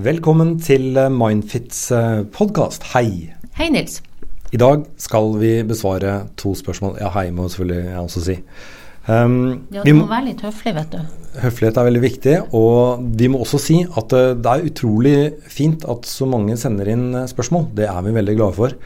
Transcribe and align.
Velkommen 0.00 0.54
til 0.64 0.94
Mindfits 1.12 1.90
podkast. 2.32 2.86
Hei. 2.94 3.34
Hei, 3.58 3.66
Nils. 3.68 3.98
I 4.48 4.56
dag 4.56 4.86
skal 4.96 5.34
vi 5.36 5.50
besvare 5.66 6.12
to 6.40 6.54
spørsmål. 6.56 6.94
Ja, 7.02 7.10
hei 7.18 7.26
må 7.34 7.50
selvfølgelig 7.50 7.90
jeg 7.90 7.98
også 8.00 8.22
si. 8.24 8.36
Um, 9.10 9.34
ja, 9.68 9.82
du 9.84 9.90
må, 9.92 10.06
må 10.06 10.08
være 10.14 10.30
litt 10.30 10.44
høflig, 10.46 10.72
vet 10.78 10.94
du. 10.94 11.18
Høflighet 11.42 11.80
er 11.82 11.88
veldig 11.90 12.02
viktig. 12.06 12.36
Og 12.56 13.02
vi 13.20 13.28
må 13.28 13.42
også 13.44 13.60
si 13.60 13.76
at 13.84 14.14
eh, 14.16 14.30
det 14.40 14.54
er 14.54 14.70
utrolig 14.70 15.14
fint 15.52 15.84
at 15.84 16.08
så 16.08 16.30
mange 16.30 16.56
sender 16.62 16.88
inn 16.94 17.04
eh, 17.20 17.28
spørsmål. 17.28 17.68
Det 17.76 17.90
er 17.90 18.00
vi 18.06 18.16
veldig 18.16 18.38
glade 18.38 18.56
for. 18.56 18.78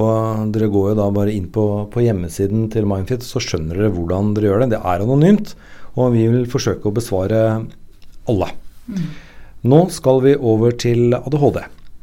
Og 0.00 0.48
dere 0.54 0.70
går 0.72 0.94
jo 0.94 0.96
da 1.02 1.10
bare 1.18 1.34
inn 1.34 1.50
på, 1.52 1.66
på 1.92 2.06
hjemmesiden 2.06 2.70
til 2.72 2.88
Mindfit, 2.88 3.26
så 3.26 3.42
skjønner 3.42 3.82
dere 3.82 3.92
hvordan 3.98 4.32
dere 4.38 4.48
gjør 4.48 4.64
det. 4.64 4.72
Det 4.78 4.80
er 4.80 5.04
anonymt, 5.04 5.52
og 5.98 6.16
vi 6.16 6.24
vil 6.38 6.48
forsøke 6.56 6.88
å 6.88 6.96
besvare 7.02 7.44
alle. 8.32 8.52
Mm. 8.88 9.06
Nå 9.64 9.78
skal 9.88 10.18
vi 10.20 10.34
over 10.36 10.74
til 10.76 11.14
ADHD. 11.16 11.62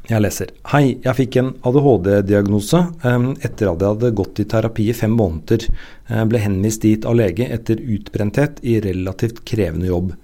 Jeg 0.09 0.23
leser. 0.23 0.49
Hei, 0.71 0.95
jeg 1.03 1.13
fikk 1.13 1.35
en 1.37 1.51
ADHD-diagnose 1.61 2.79
etter 3.05 3.67
at 3.69 3.83
jeg 3.83 3.91
hadde 3.91 4.09
gått 4.17 4.39
i 4.41 4.45
terapi 4.49 4.87
i 4.89 4.95
fem 4.97 5.13
måneder. 5.13 5.67
Jeg 6.09 6.29
ble 6.31 6.39
henvist 6.41 6.81
dit 6.81 7.05
av 7.05 7.19
lege 7.19 7.45
etter 7.53 7.77
utbrenthet 7.77 8.57
i 8.65 8.79
relativt 8.81 9.43
krevende 9.45 9.91
jobb. 9.91 10.15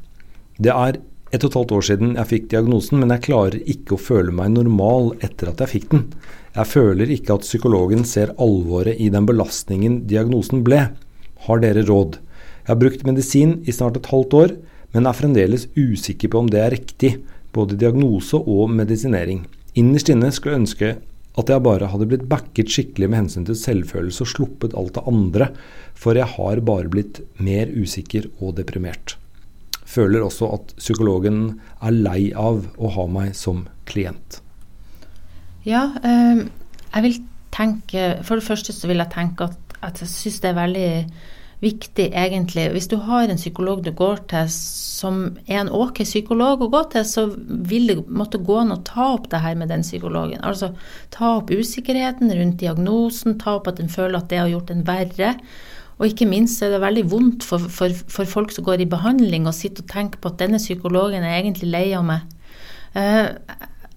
Det 0.57 0.73
er 0.73 0.97
et 0.97 1.45
og 1.45 1.51
et 1.51 1.57
halvt 1.59 1.75
år 1.77 1.85
siden 1.91 2.15
jeg 2.17 2.29
fikk 2.31 2.47
diagnosen, 2.55 3.03
men 3.03 3.13
jeg 3.13 3.25
klarer 3.27 3.69
ikke 3.69 3.93
å 3.93 4.01
føle 4.01 4.33
meg 4.33 4.55
normal 4.55 5.13
etter 5.21 5.51
at 5.51 5.61
jeg 5.61 5.73
fikk 5.75 5.87
den. 5.93 6.07
Jeg 6.57 6.71
føler 6.71 7.13
ikke 7.19 7.37
at 7.37 7.45
psykologen 7.45 8.01
ser 8.15 8.33
alvoret 8.41 8.97
i 8.97 9.11
den 9.13 9.29
belastningen 9.29 10.07
diagnosen 10.09 10.65
ble. 10.65 10.87
Har 11.45 11.61
dere 11.61 11.85
råd? 11.85 12.17
Jeg 12.65 12.73
har 12.73 12.81
brukt 12.81 13.05
medisin 13.05 13.59
i 13.69 13.77
snart 13.77 14.01
et 14.01 14.09
halvt 14.09 14.39
år 14.41 14.57
men 14.95 15.07
er 15.07 15.17
fremdeles 15.17 15.67
usikker 15.75 16.31
på 16.31 16.43
om 16.43 16.49
det 16.51 16.61
er 16.63 16.73
riktig, 16.73 17.17
både 17.55 17.77
diagnose 17.79 18.39
og 18.39 18.71
medisinering. 18.71 19.45
Innerst 19.77 20.09
inne 20.13 20.31
skulle 20.33 20.55
jeg 20.55 20.63
ønske 20.63 20.95
at 21.37 21.51
jeg 21.53 21.63
bare 21.65 21.89
hadde 21.91 22.07
blitt 22.09 22.25
backet 22.29 22.71
skikkelig 22.73 23.09
med 23.11 23.19
hensyn 23.21 23.45
til 23.45 23.57
selvfølelse 23.59 24.25
og 24.25 24.31
sluppet 24.31 24.73
alt 24.77 24.95
det 24.95 25.05
andre, 25.09 25.51
for 25.93 26.17
jeg 26.17 26.29
har 26.33 26.63
bare 26.65 26.89
blitt 26.89 27.21
mer 27.37 27.69
usikker 27.69 28.25
og 28.41 28.55
deprimert. 28.57 29.17
Føler 29.87 30.25
også 30.25 30.49
at 30.55 30.73
psykologen 30.81 31.59
er 31.79 31.93
lei 31.93 32.31
av 32.35 32.65
å 32.75 32.91
ha 32.97 33.05
meg 33.11 33.37
som 33.37 33.67
klient. 33.87 34.41
Ja, 35.67 35.91
øh, 36.01 36.47
jeg 36.93 37.03
vil 37.03 37.17
tenke 37.57 38.19
For 38.23 38.37
det 38.37 38.45
første 38.45 38.73
så 38.75 38.89
vil 38.89 38.99
jeg 39.01 39.09
tenke 39.13 39.47
at, 39.47 39.77
at 39.81 40.01
jeg 40.03 40.09
syns 40.11 40.41
det 40.43 40.49
er 40.51 40.57
veldig 40.57 40.89
viktig, 41.63 42.11
egentlig. 42.13 42.67
Hvis 42.73 42.89
du 42.91 42.97
har 43.01 43.27
en 43.27 43.39
psykolog 43.39 43.81
du 43.85 43.91
går 43.95 44.21
til 44.29 44.49
som 44.97 45.37
er 45.47 45.61
en 45.63 45.71
ok 45.73 46.03
psykolog 46.05 46.61
å 46.61 46.69
gå 46.73 46.83
til, 46.93 47.05
så 47.05 47.25
vil 47.69 47.89
det 47.89 47.97
måtte 48.09 48.41
gå 48.41 48.59
an 48.61 48.75
å 48.75 48.81
ta 48.85 49.11
opp 49.15 49.29
det 49.31 49.41
her 49.43 49.57
med 49.57 49.71
den 49.73 49.85
psykologen. 49.85 50.41
Altså 50.45 50.71
ta 51.13 51.37
opp 51.39 51.53
usikkerheten 51.53 52.33
rundt 52.33 52.61
diagnosen, 52.61 53.39
ta 53.41 53.57
opp 53.57 53.69
at 53.71 53.81
en 53.81 53.91
føler 53.93 54.19
at 54.19 54.29
det 54.31 54.41
har 54.41 54.51
gjort 54.53 54.73
en 54.73 54.85
verre. 54.87 55.33
Og 55.97 56.11
ikke 56.11 56.29
minst 56.29 56.61
er 56.61 56.75
det 56.75 56.83
veldig 56.83 57.05
vondt 57.09 57.45
for, 57.45 57.61
for, 57.73 57.93
for 58.11 58.29
folk 58.29 58.53
som 58.53 58.65
går 58.67 58.83
i 58.83 58.89
behandling, 58.89 59.49
å 59.49 59.55
sitte 59.55 59.81
og 59.81 59.89
tenke 59.89 60.21
på 60.21 60.29
at 60.29 60.37
denne 60.43 60.61
psykologen 60.61 61.25
er 61.25 61.39
egentlig 61.39 61.71
lei 61.73 61.87
av 61.97 62.05
meg. 62.05 62.27
Uh, 62.93 63.33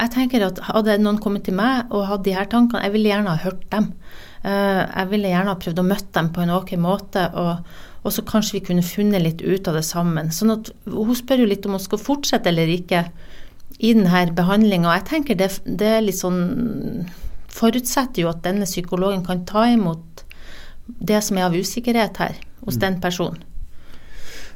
jeg 0.01 0.13
tenker 0.15 0.43
at 0.47 0.59
Hadde 0.65 0.97
noen 1.01 1.21
kommet 1.21 1.45
til 1.47 1.57
meg 1.57 1.93
og 1.93 2.09
hatt 2.09 2.25
de 2.25 2.33
her 2.37 2.49
tankene, 2.49 2.83
jeg 2.87 2.95
ville 2.97 3.13
gjerne 3.13 3.35
ha 3.37 3.45
hørt 3.45 3.67
dem. 3.73 3.93
Eh, 4.41 4.83
jeg 4.87 5.09
ville 5.11 5.31
gjerne 5.33 5.53
ha 5.53 5.61
prøvd 5.61 5.83
å 5.83 5.87
møte 5.87 6.13
dem 6.17 6.31
på 6.33 6.45
en 6.45 6.55
ok 6.57 6.75
måte, 6.81 7.27
og, 7.37 7.67
og, 8.01 8.13
så 8.15 8.25
kanskje 8.25 8.57
vi 8.59 8.65
kunne 8.71 8.87
funnet 8.87 9.25
litt 9.25 9.43
ut 9.45 9.69
av 9.69 9.77
det 9.77 9.85
sammen. 9.85 10.33
Sånn 10.33 10.55
at 10.55 10.73
Hun 10.89 11.17
spør 11.17 11.45
jo 11.45 11.51
litt 11.51 11.67
om 11.69 11.77
hun 11.77 11.83
skal 11.83 12.01
fortsette 12.01 12.49
eller 12.53 12.71
ikke 12.73 13.05
i 13.81 13.93
denne 13.97 14.25
behandlinga. 14.37 14.97
Jeg 14.99 15.09
tenker 15.09 15.39
det, 15.41 15.51
det 15.65 15.93
er 15.99 16.05
litt 16.05 16.21
sånn 16.21 16.41
forutsetter 17.51 18.25
jo 18.25 18.31
at 18.31 18.43
denne 18.45 18.69
psykologen 18.69 19.25
kan 19.27 19.45
ta 19.49 19.67
imot 19.69 20.25
det 20.87 21.21
som 21.25 21.39
er 21.39 21.49
av 21.49 21.57
usikkerhet 21.57 22.21
her 22.21 22.37
hos 22.65 22.77
mm. 22.77 22.83
den 22.83 22.99
personen. 23.03 23.47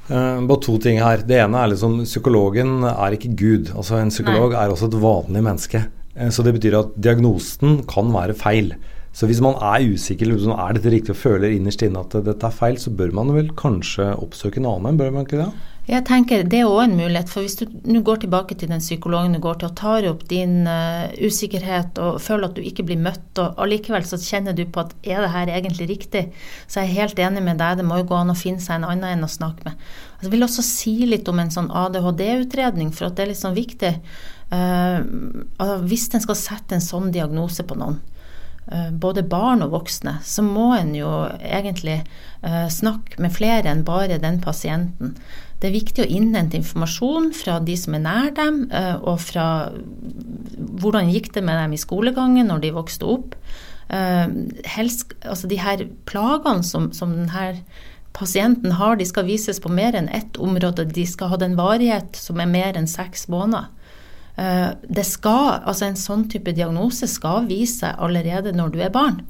Uh, 0.05 0.41
bare 0.45 0.61
to 0.61 0.77
ting 0.83 0.99
her. 1.01 1.23
Det 1.25 1.39
ene 1.41 1.63
er 1.63 1.71
liksom 1.73 2.03
psykologen 2.05 2.85
er 2.91 3.17
ikke 3.17 3.33
Gud. 3.41 3.71
Altså 3.73 3.97
En 4.01 4.13
psykolog 4.13 4.53
Nei. 4.53 4.65
er 4.65 4.73
også 4.73 4.91
et 4.91 4.99
vanlig 5.01 5.45
menneske. 5.47 5.85
Uh, 6.13 6.29
så 6.29 6.45
det 6.45 6.57
betyr 6.59 6.77
at 6.83 6.93
diagnosen 7.01 7.81
kan 7.89 8.13
være 8.13 8.37
feil. 8.37 8.75
Så 9.15 9.29
hvis 9.31 9.43
man 9.45 9.55
er 9.63 9.85
usikker, 9.95 10.27
liksom, 10.27 10.57
er 10.59 10.75
dette 10.75 10.91
riktig 10.91 11.15
og 11.15 11.21
føler 11.21 11.55
innerst 11.55 11.85
inne 11.87 12.03
at 12.03 12.17
dette 12.27 12.49
er 12.49 12.55
feil, 12.55 12.81
så 12.83 12.91
bør 12.91 13.15
man 13.15 13.31
vel 13.37 13.53
kanskje 13.55 14.11
oppsøke 14.19 14.59
en 14.59 14.67
annen, 14.73 14.99
bør 14.99 15.15
man 15.15 15.29
ikke 15.29 15.39
det? 15.45 15.53
Jeg 15.85 16.01
tenker 16.09 16.47
Det 16.49 16.63
er 16.63 16.71
òg 16.71 16.87
en 16.87 16.97
mulighet. 16.97 17.29
for 17.29 17.45
Hvis 17.45 17.59
du 17.61 17.67
nå 17.85 18.01
går 18.01 18.23
tilbake 18.23 18.57
til 18.57 18.71
den 18.73 18.81
psykologen 18.81 19.37
du 19.37 19.39
går 19.39 19.59
til 19.61 19.69
og 19.69 19.77
tar 19.77 20.07
opp 20.09 20.23
din 20.29 20.67
uh, 20.67 21.13
usikkerhet 21.21 21.99
og 22.01 22.23
føler 22.25 22.49
at 22.49 22.57
du 22.57 22.63
ikke 22.65 22.87
blir 22.89 22.97
møtt, 22.97 23.39
og 23.39 23.61
allikevel 23.61 24.07
så 24.09 24.17
kjenner 24.17 24.57
du 24.57 24.65
på 24.65 24.81
at 24.81 24.95
er 25.05 25.21
det 25.21 25.31
her 25.35 25.53
egentlig 25.53 25.89
riktig, 25.91 26.25
så 26.67 26.81
er 26.81 26.89
jeg 26.89 26.97
helt 27.03 27.21
enig 27.21 27.43
med 27.45 27.61
deg. 27.61 27.77
Det 27.79 27.85
må 27.85 28.01
jo 28.01 28.09
gå 28.09 28.17
an 28.17 28.33
å 28.33 28.39
finne 28.39 28.65
seg 28.65 28.81
en 28.81 28.89
annen 28.89 29.11
enn 29.13 29.29
å 29.29 29.31
snakke 29.31 29.69
med. 29.69 29.77
Altså, 30.17 30.25
jeg 30.25 30.33
vil 30.33 30.49
også 30.49 30.65
si 30.65 30.95
litt 31.07 31.29
om 31.29 31.39
en 31.39 31.53
sånn 31.53 31.69
ADHD-utredning, 31.69 32.91
for 32.97 33.11
at 33.11 33.19
det 33.19 33.27
er 33.27 33.33
litt 33.35 33.43
sånn 33.45 33.59
viktig. 33.59 33.93
Uh, 34.55 35.05
hvis 35.85 36.09
en 36.17 36.25
skal 36.25 36.41
sette 36.41 36.79
en 36.79 36.85
sånn 36.85 37.13
diagnose 37.13 37.63
på 37.69 37.77
noen, 37.77 38.01
både 38.93 39.23
barn 39.29 39.61
og 39.65 39.75
voksne, 39.75 40.19
så 40.25 40.43
må 40.45 40.71
en 40.79 40.95
jo 40.97 41.09
egentlig 41.45 41.99
uh, 42.45 42.65
snakke 42.73 43.21
med 43.21 43.35
flere 43.35 43.69
enn 43.69 43.85
bare 43.85 44.17
den 44.23 44.41
pasienten. 44.41 45.13
Det 45.61 45.69
er 45.69 45.77
viktig 45.77 46.05
å 46.05 46.09
innhente 46.09 46.57
informasjon 46.57 47.31
fra 47.37 47.59
de 47.61 47.77
som 47.77 47.97
er 47.99 48.05
nær 48.07 48.31
dem, 48.37 48.63
uh, 48.73 48.97
og 49.05 49.21
fra 49.21 49.47
hvordan 50.81 51.13
gikk 51.13 51.35
det 51.37 51.45
med 51.45 51.61
dem 51.61 51.77
i 51.77 51.81
skolegangen 51.81 52.49
når 52.49 52.65
de 52.65 52.75
vokste 52.79 53.09
opp. 53.17 53.37
Helst, 54.65 55.13
altså 55.29 55.47
de 55.47 55.59
her 55.61 55.83
plagene 56.09 56.65
som, 56.65 56.87
som 56.97 57.11
denne 57.13 57.51
pasienten 58.17 58.73
har, 58.79 58.97
de 58.97 59.07
skal 59.07 59.27
vises 59.29 59.61
på 59.61 59.69
mer 59.73 59.97
enn 59.99 60.09
ett 60.09 60.39
område. 60.41 60.87
De 60.89 61.05
skal 61.07 61.35
ha 61.35 61.39
den 61.41 61.57
varighet 61.59 62.17
som 62.17 62.41
er 62.41 62.51
mer 62.51 62.79
enn 62.79 62.89
seks 62.91 63.27
måneder. 63.29 63.69
Eh, 64.37 64.71
det 64.97 65.05
skal, 65.07 65.61
altså 65.63 65.87
En 65.87 65.99
sånn 65.99 66.27
type 66.31 66.55
diagnose 66.57 67.07
skal 67.11 67.47
vise 67.47 67.85
seg 67.85 68.03
allerede 68.03 68.55
når 68.57 68.75
du 68.75 68.81
er 68.83 68.95
barn. 68.95 69.23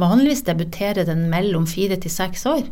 Vanligvis 0.00 0.42
debuterer 0.46 1.06
den 1.06 1.28
mellom 1.30 1.66
fire 1.70 1.98
til 2.00 2.10
seks 2.10 2.46
år. 2.50 2.64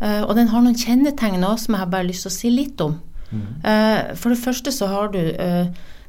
Eh, 0.00 0.22
og 0.24 0.34
den 0.38 0.50
har 0.50 0.64
noen 0.64 0.78
kjennetegn 0.78 1.44
også 1.44 1.68
som 1.68 1.76
jeg 1.76 1.84
har 1.84 1.92
bare 1.92 2.08
lyst 2.08 2.26
til 2.26 2.32
å 2.32 2.38
si 2.38 2.54
litt 2.54 2.80
om. 2.82 3.00
Mm. 3.34 3.46
For 4.14 4.30
det 4.30 4.38
første 4.38 4.70
så 4.70 4.86
har 4.86 5.08
du 5.10 5.18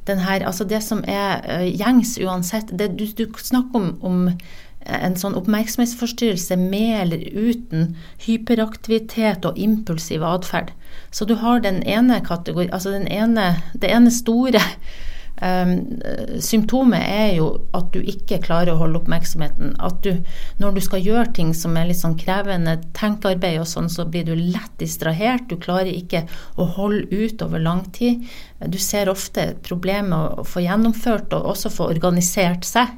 den 0.06 0.20
her, 0.22 0.44
altså 0.46 0.66
det 0.70 0.84
som 0.86 1.00
er 1.10 1.64
gjengs 1.66 2.12
uansett 2.22 2.70
det, 2.70 2.92
du, 3.00 3.08
du, 3.18 3.24
snakker 3.34 3.80
om, 3.80 3.88
om 4.06 4.28
en 4.86 5.18
sånn 5.18 5.38
oppmerksomhetsforstyrrelse 5.40 6.58
med 6.62 6.94
eller 7.02 7.26
uten 7.34 7.96
hyperaktivitet 8.26 9.46
og 9.48 9.58
impulsiv 9.58 10.24
atferd. 10.26 10.72
Så 11.12 11.26
du 11.26 11.36
har 11.42 11.64
den 11.66 11.82
ene 11.84 12.22
kategori, 12.26 12.70
altså 12.72 12.94
den 12.96 13.08
ene, 13.12 13.56
det 13.74 13.92
ene 13.92 14.14
store 14.14 14.62
um, 15.42 15.74
symptomet 16.40 17.02
er 17.02 17.32
jo 17.40 17.48
at 17.76 17.92
du 17.94 18.00
ikke 18.02 18.40
klarer 18.44 18.74
å 18.74 18.80
holde 18.84 19.02
oppmerksomheten. 19.02 19.74
At 19.84 20.02
du, 20.06 20.22
når 20.62 20.78
du 20.78 20.84
skal 20.86 21.06
gjøre 21.06 21.34
ting 21.38 21.54
som 21.58 21.78
er 21.78 21.90
litt 21.90 22.02
sånn 22.02 22.18
krevende 22.20 22.78
tenkearbeid 22.98 23.62
og 23.64 23.70
sånn, 23.70 23.90
så 23.92 24.08
blir 24.10 24.28
du 24.28 24.36
lett 24.38 24.76
distrahert. 24.82 25.48
Du 25.50 25.58
klarer 25.62 25.92
ikke 25.92 26.26
å 26.62 26.70
holde 26.78 27.10
ut 27.12 27.42
over 27.46 27.64
lang 27.64 27.86
tid. 27.96 28.26
Du 28.62 28.78
ser 28.82 29.12
ofte 29.12 29.54
problemer 29.66 30.40
å 30.40 30.48
få 30.48 30.64
gjennomført 30.66 31.34
og 31.36 31.52
også 31.56 31.74
få 31.74 31.90
organisert 31.96 32.68
seg. 32.68 32.94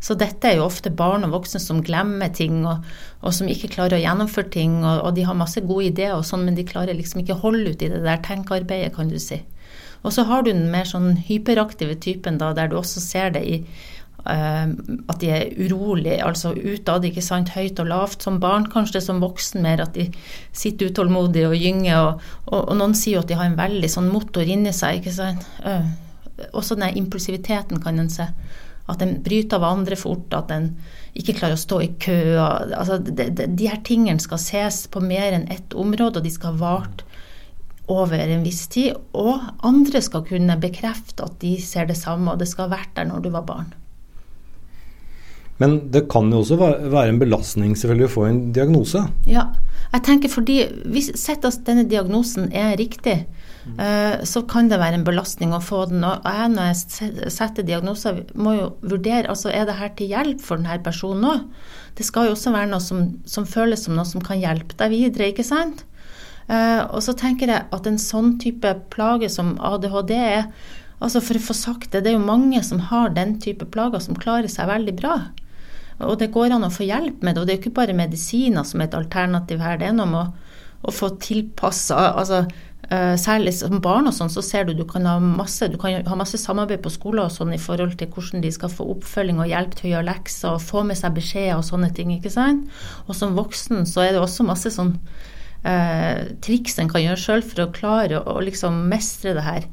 Så 0.00 0.14
dette 0.18 0.48
er 0.48 0.58
jo 0.58 0.66
ofte 0.68 0.92
barn 0.94 1.26
og 1.26 1.34
voksne 1.34 1.60
som 1.62 1.82
glemmer 1.84 2.30
ting, 2.34 2.60
og, 2.68 2.86
og 3.22 3.34
som 3.34 3.50
ikke 3.50 3.72
klarer 3.74 3.98
å 3.98 4.02
gjennomføre 4.02 4.52
ting. 4.54 4.80
Og, 4.84 5.02
og, 5.02 5.12
de 5.18 5.26
har 5.26 5.38
masse 5.38 5.62
gode 5.66 5.90
ideer, 5.90 6.16
og 6.16 6.26
sånn, 6.28 6.46
men 6.46 6.58
de 6.58 6.66
klarer 6.68 6.96
liksom 6.96 7.24
ikke 7.24 7.40
holde 7.42 7.74
ut 7.74 7.84
i 7.84 7.92
det 7.92 8.02
der 8.06 8.24
tenkearbeidet, 8.24 8.94
kan 8.96 9.10
du 9.10 9.18
si. 9.22 9.42
Og 10.06 10.14
så 10.14 10.24
har 10.28 10.44
du 10.44 10.52
den 10.52 10.68
mer 10.70 10.86
sånn 10.86 11.16
hyperaktive 11.26 11.98
typen, 11.98 12.38
da, 12.40 12.52
der 12.54 12.70
du 12.70 12.78
også 12.78 13.02
ser 13.02 13.32
det 13.34 13.42
i 13.46 13.56
uh, 14.28 14.66
at 15.10 15.20
de 15.22 15.30
er 15.34 15.48
urolige, 15.58 16.20
altså 16.24 16.52
utad, 16.54 17.06
ikke 17.08 17.24
sant, 17.24 17.52
høyt 17.56 17.80
og 17.82 17.90
lavt. 17.90 18.22
Som 18.24 18.38
barn, 18.42 18.68
kanskje 18.70 19.02
som 19.04 19.22
voksen 19.24 19.64
mer, 19.64 19.82
at 19.84 19.98
de 19.98 20.08
sitter 20.52 20.92
utålmodige 20.92 21.50
og 21.50 21.58
gynger. 21.58 21.98
Og, 22.04 22.28
og, 22.46 22.60
og, 22.60 22.76
noen 22.78 22.96
sier 22.98 23.18
jo 23.18 23.24
at 23.24 23.32
de 23.32 23.38
har 23.40 23.50
en 23.50 23.58
veldig 23.58 23.90
sånn 23.92 24.10
motor 24.12 24.46
inni 24.46 24.74
seg, 24.76 25.00
ikke 25.00 25.16
sant. 25.18 25.48
Uh, 25.64 25.86
også 26.52 26.78
den 26.78 26.96
impulsiviteten 27.00 27.82
kan 27.82 27.98
en 27.98 28.12
se. 28.12 28.28
At 28.88 29.02
en 29.04 29.18
bryter 29.24 29.58
av 29.58 29.66
andre 29.68 29.98
fort, 30.00 30.32
at 30.32 30.52
en 30.54 30.70
ikke 31.18 31.36
klarer 31.40 31.58
å 31.58 31.60
stå 31.60 31.80
i 31.84 31.90
kø. 32.00 32.18
Altså, 32.40 32.98
de, 33.04 33.12
de, 33.28 33.48
de, 33.48 33.68
her 33.68 33.82
tingene 33.84 34.22
skal 34.22 34.40
ses 34.40 34.86
på 34.90 35.02
mer 35.04 35.36
enn 35.36 35.48
ett 35.52 35.76
område, 35.76 36.20
og 36.20 36.26
de 36.26 36.32
skal 36.32 36.56
ha 36.56 36.62
vart 36.62 37.04
over 37.88 38.20
en 38.20 38.44
viss 38.46 38.66
tid. 38.72 38.96
Og 39.16 39.44
andre 39.66 40.02
skal 40.04 40.24
kunne 40.28 40.56
bekrefte 40.60 41.26
at 41.26 41.36
de 41.44 41.56
ser 41.62 41.90
det 41.90 41.98
samme, 42.00 42.32
og 42.32 42.40
det 42.40 42.48
skal 42.50 42.68
ha 42.68 42.78
vært 42.78 42.96
der 42.96 43.10
når 43.10 43.26
du 43.26 43.30
var 43.34 43.46
barn. 43.48 43.74
Men 45.58 45.78
det 45.90 46.06
kan 46.12 46.30
jo 46.30 46.42
også 46.44 46.58
være 46.58 47.08
en 47.10 47.18
belastning 47.18 47.74
selvfølgelig 47.78 48.06
å 48.06 48.14
få 48.14 48.26
en 48.28 48.38
diagnose? 48.54 49.02
Ja, 49.26 49.48
jeg 49.88 50.04
tenker 50.06 50.30
fordi 50.30 50.58
hvis 50.86 51.10
Sett 51.18 51.46
at 51.48 51.64
denne 51.66 51.86
diagnosen 51.88 52.50
er 52.54 52.76
riktig, 52.78 53.16
mm. 53.66 53.80
så 54.28 54.44
kan 54.48 54.68
det 54.70 54.78
være 54.78 55.00
en 55.00 55.06
belastning 55.06 55.54
å 55.56 55.62
få 55.64 55.84
den. 55.90 56.04
Og 56.06 56.26
jeg 56.28 56.52
når 56.54 56.70
jeg 56.70 57.30
setter 57.34 57.66
diagnoser, 57.66 58.22
må 58.38 58.54
jo 58.58 58.70
vurdere 58.84 59.30
altså 59.32 59.50
er 59.50 59.66
det 59.68 59.78
her 59.80 59.92
til 59.98 60.12
hjelp 60.12 60.44
for 60.44 60.60
denne 60.60 60.78
personen 60.84 61.26
òg. 61.32 61.44
Det 61.98 62.06
skal 62.06 62.28
jo 62.28 62.36
også 62.36 62.54
være 62.54 62.70
noe 62.70 62.84
som, 62.84 63.06
som, 63.26 63.46
føles 63.48 63.82
som 63.82 63.96
noe 63.98 64.06
som 64.06 64.22
kan 64.22 64.38
hjelpe 64.38 64.76
deg 64.78 64.94
videre, 64.94 65.32
ikke 65.32 65.46
sant? 65.46 65.82
Uh, 66.48 66.86
og 66.94 67.02
så 67.04 67.12
tenker 67.18 67.50
jeg 67.50 67.66
at 67.74 67.88
en 67.88 67.98
sånn 68.00 68.36
type 68.40 68.70
plage 68.94 69.28
som 69.34 69.56
ADHD 69.60 70.14
er 70.16 70.46
altså 70.98 71.20
For 71.22 71.38
å 71.38 71.42
få 71.42 71.54
sagt 71.54 71.92
det, 71.92 72.00
det 72.02 72.10
er 72.10 72.16
jo 72.16 72.24
mange 72.26 72.58
som 72.66 72.80
har 72.88 73.12
den 73.14 73.36
type 73.38 73.68
plager 73.70 74.00
som 74.02 74.16
klarer 74.18 74.50
seg 74.50 74.66
veldig 74.66 74.94
bra. 74.98 75.12
Og 76.06 76.18
det 76.20 76.30
går 76.34 76.54
an 76.54 76.66
å 76.66 76.72
få 76.72 76.86
hjelp 76.86 77.24
med 77.26 77.34
det. 77.34 77.42
Og 77.42 77.48
det 77.48 77.54
er 77.54 77.60
ikke 77.62 77.76
bare 77.80 77.96
medisiner 77.96 78.66
som 78.66 78.80
er 78.80 78.90
et 78.90 78.96
alternativ 78.98 79.62
her. 79.64 79.78
Det 79.80 79.88
er 79.88 79.96
noe 79.96 80.08
med 80.10 80.20
å, 80.20 80.56
å 80.88 80.94
få 80.94 81.10
tilpassa 81.22 82.12
altså, 82.12 82.44
uh, 82.92 83.14
Særlig 83.18 83.56
som 83.58 83.80
barn 83.84 84.06
og 84.10 84.14
sånn, 84.14 84.30
så 84.32 84.44
ser 84.44 84.68
du 84.68 84.76
du 84.78 84.84
kan 84.88 85.08
ha 85.10 85.16
masse, 85.22 85.66
kan 85.82 86.06
ha 86.06 86.18
masse 86.18 86.38
samarbeid 86.40 86.84
på 86.84 86.92
skolen 86.94 87.24
og 87.26 87.34
sånn 87.34 87.56
i 87.56 87.62
forhold 87.62 87.98
til 87.98 88.12
hvordan 88.14 88.44
de 88.44 88.52
skal 88.54 88.72
få 88.72 88.86
oppfølging 88.94 89.42
og 89.42 89.50
hjelp 89.50 89.74
til 89.74 89.88
å 89.88 89.92
gjøre 89.96 90.10
lekser 90.12 90.54
og 90.54 90.62
få 90.64 90.84
med 90.86 91.00
seg 91.00 91.18
beskjeder 91.18 91.58
og 91.58 91.66
sånne 91.66 91.90
ting. 91.96 92.14
ikke 92.14 92.32
sant? 92.32 92.70
Og 93.08 93.18
som 93.18 93.34
voksen 93.38 93.82
så 93.90 94.06
er 94.06 94.14
det 94.14 94.22
også 94.22 94.46
masse 94.46 94.72
sånn 94.74 94.94
eh, 95.66 96.30
triks 96.44 96.78
en 96.78 96.90
kan 96.90 97.02
gjøre 97.02 97.20
sjøl 97.20 97.44
for 97.44 97.64
å 97.64 97.72
klare 97.74 98.22
å 98.22 98.38
liksom 98.44 98.84
mestre 98.90 99.34
det 99.36 99.44
her. 99.46 99.68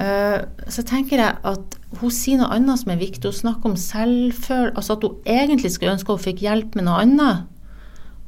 Eh, 0.00 0.38
så 0.72 0.84
tenker 0.88 1.20
jeg 1.20 1.40
at 1.42 1.78
hun 2.00 2.12
sier 2.14 2.40
noe 2.40 2.52
annet 2.54 2.80
som 2.80 2.92
er 2.94 3.00
viktig. 3.00 3.28
Hun 3.28 3.38
snakker 3.38 3.72
om 3.72 3.78
selvfølelse, 3.78 4.76
altså 4.78 4.96
at 4.96 5.06
hun 5.06 5.32
egentlig 5.38 5.72
skulle 5.74 5.94
ønske 5.96 6.14
hun 6.14 6.22
fikk 6.22 6.44
hjelp 6.44 6.76
med 6.78 6.88
noe 6.88 7.02
annet. 7.04 7.48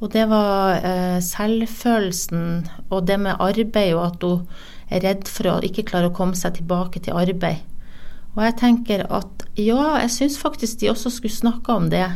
Og 0.02 0.10
det 0.12 0.26
var 0.28 0.82
eh, 0.84 1.20
selvfølelsen 1.24 2.66
og 2.90 3.06
det 3.08 3.16
med 3.22 3.40
arbeid, 3.40 3.94
og 3.94 4.04
at 4.10 4.26
hun 4.26 4.42
er 4.92 5.04
redd 5.06 5.30
for 5.30 5.48
å 5.48 5.60
ikke 5.64 5.86
klare 5.88 6.10
å 6.10 6.16
komme 6.16 6.36
seg 6.36 6.58
tilbake 6.58 7.00
til 7.04 7.16
arbeid. 7.16 7.62
Og 8.34 8.42
jeg 8.42 8.56
tenker 8.60 9.06
at 9.14 9.44
ja, 9.56 9.96
jeg 10.02 10.12
syns 10.12 10.38
faktisk 10.40 10.80
de 10.82 10.90
også 10.90 11.12
skulle 11.14 11.34
snakke 11.34 11.72
om 11.72 11.88
det. 11.92 12.08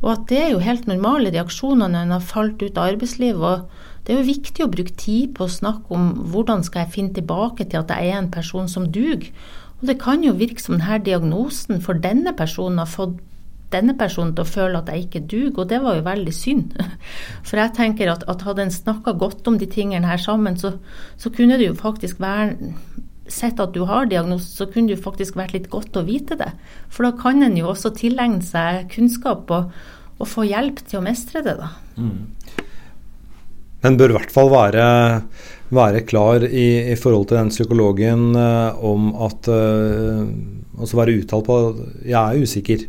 Og 0.00 0.12
at 0.14 0.28
det 0.30 0.38
er 0.40 0.52
jo 0.54 0.64
helt 0.64 0.86
normale 0.88 1.32
reaksjoner 1.34 1.90
når 1.90 2.06
en 2.06 2.14
har 2.14 2.24
falt 2.24 2.62
ut 2.62 2.78
av 2.78 2.94
arbeidslivet. 2.94 3.42
Og 3.42 4.06
det 4.06 4.14
er 4.14 4.20
jo 4.22 4.30
viktig 4.30 4.64
å 4.64 4.70
bruke 4.72 4.94
tid 4.96 5.34
på 5.36 5.44
å 5.44 5.52
snakke 5.52 5.92
om 5.92 6.12
hvordan 6.32 6.62
skal 6.64 6.86
jeg 6.86 6.94
finne 6.94 7.16
tilbake 7.18 7.66
til 7.66 7.82
at 7.82 7.92
jeg 7.92 8.12
er 8.12 8.20
en 8.22 8.30
person 8.32 8.70
som 8.70 8.88
duger. 8.88 9.28
Og 9.80 9.88
det 9.88 9.98
kan 10.02 10.22
jo 10.24 10.36
virke 10.36 10.62
som 10.62 10.78
denne 10.78 11.00
diagnosen 11.04 11.80
for 11.84 11.98
denne 11.98 12.34
personen 12.36 12.82
har 12.82 12.90
fått 12.90 13.18
denne 13.70 13.94
personen 13.98 14.32
til 14.34 14.44
å 14.44 14.50
føle 14.50 14.80
at 14.80 14.88
jeg 14.90 15.06
ikke 15.06 15.22
duger, 15.30 15.60
og 15.62 15.68
det 15.70 15.78
var 15.82 15.98
jo 15.98 16.06
veldig 16.06 16.32
synd. 16.34 16.74
For 17.46 17.60
jeg 17.60 17.74
tenker 17.76 18.10
at, 18.10 18.24
at 18.30 18.42
hadde 18.46 18.66
en 18.66 18.74
snakka 18.74 19.14
godt 19.20 19.46
om 19.46 19.60
de 19.60 19.68
tingene 19.70 20.10
her 20.10 20.18
sammen, 20.18 20.58
så, 20.58 20.74
så 21.20 21.30
kunne 21.34 21.58
det 21.60 21.68
jo 21.68 21.78
faktisk 21.78 22.20
være 22.22 22.72
sett 23.30 23.62
at 23.62 23.70
du 23.74 23.84
har 23.86 24.10
diagnosen, 24.10 24.50
så 24.50 24.66
kunne 24.66 24.90
det 24.90 24.98
jo 24.98 25.04
faktisk 25.04 25.38
vært 25.38 25.54
litt 25.54 25.70
godt 25.70 26.00
å 26.00 26.04
vite 26.06 26.34
det. 26.40 26.50
For 26.90 27.06
da 27.06 27.14
kan 27.14 27.44
en 27.46 27.54
jo 27.58 27.70
også 27.70 27.94
tilegne 27.94 28.42
seg 28.42 28.88
kunnskap 28.90 29.52
og, 29.54 29.70
og 30.18 30.28
få 30.28 30.48
hjelp 30.48 30.82
til 30.82 30.98
å 30.98 31.04
mestre 31.06 31.44
det, 31.46 31.54
da. 31.60 31.70
Mm. 31.94 32.24
En 33.86 33.96
bør 33.96 34.12
i 34.12 34.16
hvert 34.18 34.32
fall 34.34 34.50
være, 34.52 34.86
være 35.72 36.04
klar 36.08 36.44
i, 36.46 36.92
i, 36.92 36.96
forhold 37.00 37.30
til 37.30 37.40
den 37.40 37.52
psykologen 37.52 38.30
uh, 38.36 38.76
om 38.84 39.12
at 39.26 39.50
Altså 40.80 40.96
være 40.96 41.18
uttalt 41.20 41.44
på 41.44 41.54
Jeg 42.08 42.16
er 42.16 42.40
usikker. 42.40 42.84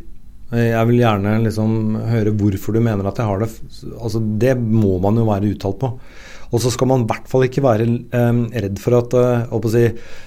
Jeg 0.52 0.88
vil 0.88 1.00
gjerne 1.02 1.34
liksom 1.44 1.96
høre 2.08 2.32
hvorfor 2.36 2.72
du 2.72 2.80
mener 2.80 3.04
at 3.04 3.18
jeg 3.20 3.28
har 3.28 3.42
det. 3.42 3.48
Altså, 4.00 4.20
det 4.40 4.54
må 4.56 4.94
man 5.02 5.20
jo 5.20 5.26
være 5.28 5.50
uttalt 5.52 5.76
på. 5.82 5.90
Og 6.52 6.60
så 6.60 6.72
skal 6.72 6.90
man 6.90 7.04
i 7.04 7.08
hvert 7.08 7.28
fall 7.30 7.46
ikke 7.46 7.64
være 7.64 7.86
um, 7.88 8.42
redd 8.52 8.80
for 8.82 8.98
at 8.98 9.14
uh, 9.16 9.68
si, 9.72 9.84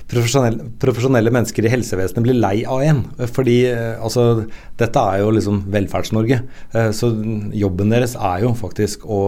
profesjonelle, 0.10 0.70
profesjonelle, 0.82 1.34
mennesker 1.34 1.68
i 1.68 1.74
helsevesenet 1.74 2.26
blir 2.26 2.40
lei 2.40 2.56
av 2.66 2.82
en. 2.86 3.04
Fordi 3.30 3.58
uh, 3.70 4.02
altså, 4.04 4.46
dette 4.82 5.04
er 5.12 5.22
jo 5.22 5.34
liksom 5.36 5.62
Velferds-Norge. 5.74 6.42
Uh, 6.74 6.90
så 6.96 7.12
jobben 7.54 7.94
deres 7.94 8.18
er 8.18 8.46
jo 8.46 8.56
faktisk 8.58 9.06
å 9.06 9.22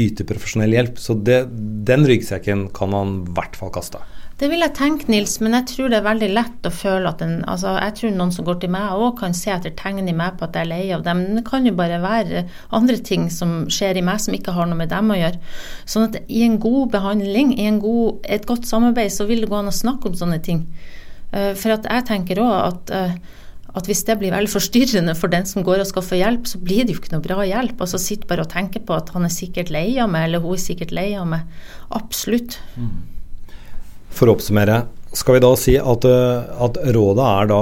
yte 0.00 0.24
profesjonell 0.28 0.78
hjelp. 0.78 0.96
Så 1.02 1.18
det, 1.20 1.42
den 1.88 2.08
ryggsekken 2.08 2.70
kan 2.76 2.94
man 2.96 3.20
i 3.20 3.36
hvert 3.36 3.60
fall 3.60 3.74
kaste. 3.74 4.00
Det 4.40 4.48
vil 4.48 4.62
jeg 4.64 4.72
tenke, 4.72 5.04
Nils, 5.12 5.34
men 5.44 5.52
jeg 5.52 5.66
tror 5.68 5.90
det 5.92 5.98
er 5.98 6.04
veldig 6.06 6.28
lett 6.32 6.64
å 6.64 6.70
føle 6.72 7.10
at 7.10 7.20
en 7.20 7.42
altså 7.50 7.74
Jeg 7.76 7.92
tror 7.98 8.14
noen 8.14 8.30
som 8.32 8.46
går 8.46 8.62
til 8.62 8.70
meg 8.72 8.94
òg 8.96 9.18
kan 9.18 9.34
se 9.36 9.50
etter 9.52 9.74
tegn 9.76 10.08
i 10.08 10.14
meg 10.16 10.38
på 10.40 10.46
at 10.46 10.56
jeg 10.56 10.64
er 10.64 10.70
lei 10.70 10.86
av 10.96 11.02
dem. 11.04 11.20
Men 11.26 11.40
det 11.40 11.44
kan 11.44 11.68
jo 11.68 11.74
bare 11.76 11.98
være 12.00 12.46
andre 12.78 12.96
ting 13.04 13.26
som 13.34 13.66
skjer 13.68 14.00
i 14.00 14.04
meg 14.06 14.22
som 14.24 14.36
ikke 14.36 14.54
har 14.56 14.70
noe 14.70 14.80
med 14.80 14.88
dem 14.94 15.12
å 15.12 15.18
gjøre. 15.18 15.42
Sånn 15.84 16.08
at 16.08 16.16
i 16.30 16.44
en 16.46 16.56
god 16.62 16.94
behandling, 16.94 17.52
i 17.58 17.68
god, 17.82 18.22
et 18.24 18.46
godt 18.48 18.68
samarbeid, 18.68 19.12
så 19.12 19.26
vil 19.28 19.42
det 19.44 19.50
gå 19.50 19.58
an 19.58 19.70
å 19.70 19.74
snakke 19.74 20.10
om 20.10 20.16
sånne 20.18 20.40
ting. 20.44 20.64
Eh, 21.34 21.52
for 21.58 21.74
jeg 21.74 22.06
tenker 22.08 22.42
òg 22.42 22.56
at 22.62 22.94
eh, 22.96 23.14
at 23.70 23.86
hvis 23.86 24.02
det 24.06 24.16
blir 24.18 24.32
veldig 24.34 24.50
forstyrrende 24.50 25.14
for 25.18 25.30
den 25.30 25.46
som 25.46 25.62
går 25.66 25.82
og 25.82 25.88
skal 25.90 26.02
få 26.02 26.18
hjelp, 26.18 26.48
så 26.50 26.58
blir 26.58 26.82
det 26.82 26.94
jo 26.94 27.02
ikke 27.02 27.12
noe 27.14 27.22
bra 27.22 27.44
hjelp. 27.46 27.78
Altså 27.78 28.00
sitter 28.02 28.26
bare 28.30 28.42
og 28.42 28.50
tenker 28.50 28.82
på 28.86 28.96
at 28.96 29.12
han 29.14 29.26
er 29.26 29.30
sikkert 29.30 29.70
lei 29.70 29.94
av 30.02 30.10
meg, 30.10 30.26
eller 30.26 30.42
hun 30.42 30.56
er 30.56 30.62
sikkert 30.62 30.94
lei 30.96 31.12
av 31.18 31.28
meg. 31.30 31.44
Absolutt. 31.94 32.58
Mm. 32.74 32.90
For 34.10 34.26
å 34.26 34.34
oppsummere, 34.34 34.82
skal 35.12 35.34
vi 35.34 35.40
da 35.42 35.50
si 35.58 35.72
at, 35.74 36.04
eh, 36.06 36.50
at, 36.64 36.76
rådet 36.94 37.24
er 37.26 37.48
da 37.50 37.60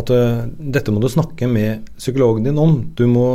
at 0.00 0.10
eh, 0.14 0.44
dette 0.76 0.92
må 0.94 1.00
du 1.02 1.08
snakke 1.12 1.48
med 1.50 1.90
psykologen 1.98 2.46
din 2.46 2.60
om. 2.60 2.78
Du 2.96 3.04
må 3.10 3.26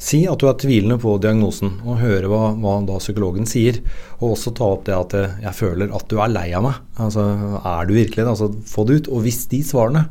si 0.00 0.22
at 0.30 0.40
du 0.40 0.48
er 0.48 0.56
tvilende 0.60 0.96
på 1.00 1.18
diagnosen, 1.20 1.74
og 1.84 2.00
høre 2.00 2.30
hva, 2.32 2.54
hva 2.56 2.78
da 2.88 2.96
psykologen 3.02 3.48
sier. 3.48 3.82
Og 4.22 4.32
også 4.32 4.54
ta 4.56 4.70
opp 4.72 4.86
det 4.88 4.96
at 4.96 5.16
eh, 5.18 5.36
jeg 5.44 5.58
føler 5.58 5.92
at 5.92 6.08
du 6.08 6.16
er 6.24 6.32
lei 6.32 6.46
av 6.56 6.64
meg. 6.64 6.80
Altså, 6.96 7.26
er 7.60 7.90
du 7.90 7.92
virkelig 7.98 8.22
det? 8.22 8.30
Altså, 8.32 8.48
få 8.72 8.86
det 8.88 9.02
ut. 9.02 9.12
Og 9.12 9.26
hvis 9.26 9.44
de 9.52 9.60
svarene 9.66 10.06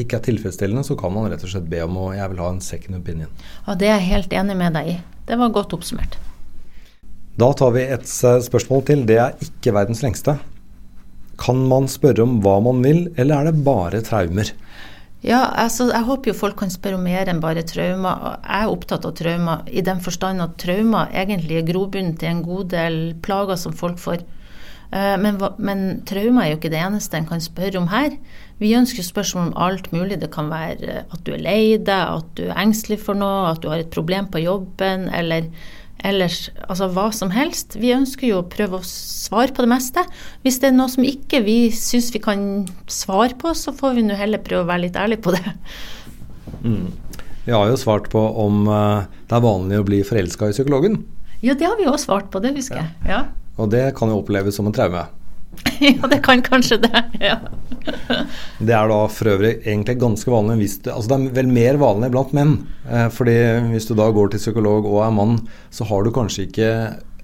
ikke 0.00 0.16
er 0.16 0.24
tilfredsstillende, 0.30 0.86
så 0.86 0.96
kan 0.96 1.12
man 1.12 1.28
rett 1.28 1.44
og 1.44 1.52
slett 1.52 1.68
be 1.68 1.82
om 1.84 1.98
å 2.00 2.10
jeg 2.16 2.32
vil 2.32 2.40
ha 2.40 2.48
en 2.54 2.64
second 2.64 3.02
opinion. 3.02 3.32
Ja, 3.66 3.76
Det 3.76 3.90
er 3.90 3.98
jeg 3.98 4.12
helt 4.14 4.32
enig 4.40 4.56
med 4.56 4.78
deg 4.78 4.94
i. 4.94 5.00
Det 5.28 5.36
var 5.36 5.52
godt 5.52 5.76
oppsummert. 5.76 6.16
Da 7.36 7.50
tar 7.56 7.74
vi 7.76 7.84
et 7.84 8.08
spørsmål 8.08 8.86
til. 8.88 9.04
Det 9.08 9.20
er 9.20 9.36
ikke 9.44 9.76
verdens 9.76 10.00
lengste. 10.04 10.38
Kan 11.40 11.64
man 11.70 11.88
spørre 11.88 12.24
om 12.26 12.38
hva 12.44 12.58
man 12.64 12.82
vil, 12.84 13.06
eller 13.16 13.40
er 13.40 13.50
det 13.50 13.64
bare 13.64 14.02
traumer? 14.04 14.52
Ja, 15.20 15.50
altså, 15.52 15.90
Jeg 15.92 16.06
håper 16.08 16.30
jo 16.30 16.36
folk 16.36 16.56
kan 16.56 16.70
spørre 16.72 16.96
om 16.96 17.04
mer 17.04 17.28
enn 17.28 17.42
bare 17.42 17.64
traumer. 17.68 18.36
Jeg 18.40 18.64
er 18.64 18.72
opptatt 18.72 19.04
av 19.04 19.16
traumer 19.18 19.66
i 19.68 19.82
den 19.84 20.00
forstand 20.00 20.40
at 20.40 20.56
traumer 20.60 21.12
egentlig 21.12 21.58
er 21.60 21.66
grobunnen 21.68 22.16
til 22.16 22.30
en 22.30 22.44
god 22.44 22.70
del 22.72 23.00
plager 23.20 23.60
som 23.60 23.76
folk 23.76 24.00
får. 24.00 24.24
Eh, 24.90 25.16
men, 25.20 25.36
men 25.58 25.82
traumer 26.08 26.46
er 26.46 26.54
jo 26.54 26.58
ikke 26.58 26.72
det 26.72 26.80
eneste 26.80 27.18
en 27.18 27.28
kan 27.28 27.44
spørre 27.44 27.82
om 27.82 27.90
her. 27.92 28.16
Vi 28.60 28.72
ønsker 28.76 29.04
spørsmål 29.04 29.50
om 29.50 29.58
alt 29.68 29.92
mulig. 29.92 30.22
Det 30.22 30.32
kan 30.32 30.48
være 30.48 31.04
at 31.04 31.20
du 31.26 31.34
er 31.36 31.44
lei 31.44 31.76
deg, 31.76 32.16
at 32.16 32.32
du 32.40 32.46
er 32.48 32.56
engstelig 32.64 33.02
for 33.04 33.18
noe, 33.18 33.50
at 33.52 33.60
du 33.60 33.68
har 33.68 33.84
et 33.84 33.92
problem 33.92 34.32
på 34.32 34.40
jobben, 34.40 35.10
eller 35.12 35.52
ellers 36.06 36.48
altså 36.66 36.88
hva 36.94 37.08
som 37.14 37.32
helst. 37.34 37.76
Vi 37.80 37.92
ønsker 37.94 38.30
jo 38.30 38.40
å 38.40 38.48
prøve 38.50 38.80
å 38.80 38.86
svare 38.86 39.54
på 39.54 39.64
det 39.64 39.70
meste. 39.72 40.04
Hvis 40.44 40.60
det 40.62 40.70
er 40.70 40.76
noe 40.76 40.90
som 40.92 41.06
ikke 41.06 41.42
vi 41.46 41.58
syns 41.76 42.10
vi 42.14 42.22
kan 42.22 42.42
svare 42.90 43.36
på, 43.40 43.52
så 43.56 43.74
får 43.76 43.98
vi 43.98 44.06
nå 44.08 44.18
heller 44.18 44.42
prøve 44.44 44.64
å 44.64 44.70
være 44.70 44.86
litt 44.86 44.98
ærlige 45.00 45.24
på 45.26 45.34
det. 45.36 45.54
Mm. 46.64 46.88
Vi 47.46 47.54
har 47.56 47.70
jo 47.70 47.78
svart 47.80 48.10
på 48.12 48.20
om 48.42 48.66
uh, 48.68 49.06
det 49.28 49.36
er 49.36 49.44
vanlig 49.44 49.80
å 49.80 49.86
bli 49.86 50.02
forelska 50.06 50.50
i 50.50 50.56
psykologen. 50.56 51.00
Ja, 51.40 51.54
det 51.56 51.68
har 51.68 51.78
vi 51.80 51.88
òg 51.88 51.96
svart 52.02 52.28
på, 52.32 52.42
det 52.44 52.52
husker 52.56 52.82
jeg. 52.82 52.90
Ja. 53.08 53.24
Og 53.60 53.72
det 53.72 53.86
kan 53.96 54.12
jo 54.12 54.20
oppleves 54.20 54.58
som 54.58 54.68
en 54.68 54.76
traume. 54.76 55.06
ja, 55.80 56.08
det 56.10 56.20
kan 56.24 56.42
kanskje 56.44 56.78
det. 56.84 57.02
ja. 57.20 57.38
det 58.60 58.74
er 58.76 58.90
da 58.90 58.98
for 59.10 59.32
øvrig 59.32 59.52
egentlig 59.64 59.96
ganske 60.00 60.30
vanlig 60.30 60.58
hvis 60.60 60.76
du, 60.84 60.90
altså 60.92 61.10
Det 61.10 61.18
er 61.18 61.36
vel 61.40 61.52
mer 61.52 61.80
vanlig 61.80 62.10
blant 62.14 62.34
menn. 62.36 62.56
Eh, 62.88 63.08
fordi 63.12 63.36
hvis 63.72 63.88
du 63.90 63.94
da 63.98 64.10
går 64.14 64.32
til 64.32 64.42
psykolog 64.42 64.88
og 64.88 65.02
er 65.06 65.14
mann, 65.16 65.38
så 65.74 65.88
har 65.90 66.04
du 66.04 66.12
kanskje 66.14 66.46
ikke 66.48 66.70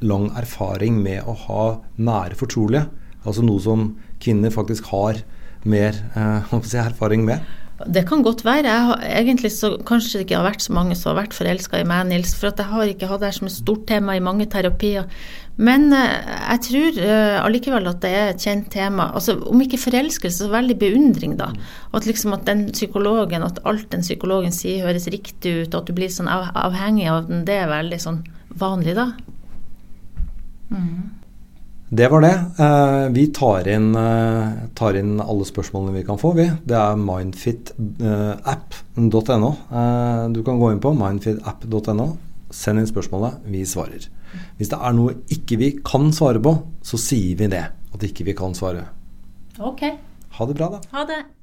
lang 0.04 0.28
erfaring 0.36 0.98
med 1.02 1.24
å 1.28 1.36
ha 1.46 1.62
nære 1.96 2.38
fortrolige. 2.38 2.86
Altså 3.26 3.44
noe 3.46 3.62
som 3.62 3.88
kvinner 4.22 4.52
faktisk 4.54 4.90
har 4.92 5.22
mer 5.66 5.96
eh, 6.14 6.52
erfaring 6.82 7.24
med. 7.26 7.42
Det 7.76 8.06
kan 8.08 8.22
godt 8.24 8.40
være. 8.44 8.64
Jeg 8.64 8.84
har, 8.88 9.02
egentlig 9.20 9.50
så 9.52 9.74
Kanskje 9.84 10.18
det 10.18 10.24
ikke 10.24 10.38
har 10.38 10.46
vært 10.46 10.62
så 10.64 10.72
mange 10.72 10.94
som 10.96 11.10
har 11.10 11.18
vært 11.18 11.34
forelska 11.36 11.82
i 11.82 11.88
meg, 11.88 12.06
Nils. 12.08 12.32
For 12.38 12.48
jeg 12.48 12.70
har 12.70 12.88
ikke 12.88 13.10
hatt 13.10 13.20
det 13.20 13.34
som 13.36 13.50
et 13.50 13.52
stort 13.52 13.84
tema 13.90 14.14
i 14.16 14.22
mange 14.24 14.46
terapier. 14.48 15.04
Men 15.56 15.92
eh, 15.92 16.30
jeg 16.52 16.62
tror 16.66 16.98
uh, 17.00 17.36
allikevel 17.44 17.88
at 17.88 18.00
det 18.04 18.12
er 18.12 18.30
et 18.32 18.46
kjent 18.48 18.70
tema. 18.72 19.10
Altså, 19.16 19.36
om 19.48 19.60
ikke 19.60 19.80
forelskelse, 19.80 20.44
så 20.44 20.52
veldig 20.52 20.78
beundring, 20.80 21.36
da. 21.36 21.50
At 21.96 22.08
liksom 22.08 22.32
at 22.36 22.48
den 22.48 22.66
psykologen, 22.72 23.44
at 23.44 23.60
alt 23.68 23.90
den 23.92 24.04
psykologen 24.04 24.56
sier 24.56 24.88
høres 24.88 25.08
riktig 25.12 25.54
ut, 25.62 25.76
at 25.76 25.88
du 25.88 25.96
blir 25.96 26.12
sånn 26.12 26.32
av, 26.32 26.48
avhengig 26.56 27.08
av 27.12 27.28
den, 27.28 27.44
det 27.48 27.60
er 27.60 27.72
veldig 27.72 28.00
sånn 28.00 28.22
vanlig, 28.56 28.96
da. 28.96 29.10
Mm. 30.72 31.15
Det 31.88 32.08
var 32.10 32.20
det. 32.24 32.34
Uh, 32.58 33.06
vi 33.14 33.28
tar 33.30 33.68
inn, 33.70 33.92
uh, 33.94 34.66
tar 34.74 34.96
inn, 34.98 35.20
alle 35.22 35.46
spørsmålene 35.46 35.94
vi 36.00 36.06
kan 36.06 36.18
få, 36.18 36.32
vi. 36.34 36.48
Det 36.66 36.74
er 36.74 36.96
mindfitapp.no. 36.98 39.50
du 40.34 40.40
kan 40.42 40.58
gå 40.58 40.72
inn 40.72 40.80
på 40.82 40.90
mindfitapp.no. 40.98 42.08
Send 42.50 42.82
inn 42.82 42.90
spørsmålet. 42.90 43.38
Vi 43.46 43.62
svarer. 43.66 44.08
Hvis 44.58 44.70
det 44.72 44.78
er 44.82 44.92
noe 44.96 45.14
ikke 45.32 45.56
vi 45.62 45.68
kan 45.86 46.12
svare 46.14 46.40
på, 46.42 46.52
så 46.82 46.96
sier 46.98 47.36
vi 47.38 47.46
det. 47.54 47.64
At 47.94 48.02
ikke 48.02 48.24
vi 48.26 48.34
kan 48.36 48.54
svare. 48.58 48.82
Ok. 49.62 49.82
Ha 50.36 50.44
det 50.50 50.56
bra, 50.58 50.66
da. 50.74 50.78
Ha 50.92 51.06
det. 51.08 51.35